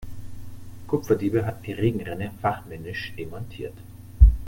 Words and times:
Kupferdiebe 0.87 1.45
hatten 1.45 1.61
die 1.61 1.73
Regenrinne 1.73 2.31
fachmännisch 2.41 3.13
demontiert. 3.19 3.77